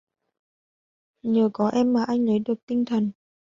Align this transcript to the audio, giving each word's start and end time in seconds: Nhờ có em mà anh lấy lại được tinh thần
Nhờ 1.23 1.49
có 1.53 1.67
em 1.69 1.93
mà 1.93 2.03
anh 2.03 2.19
lấy 2.25 2.27
lại 2.27 2.39
được 2.39 2.65
tinh 2.65 2.85
thần 2.85 3.11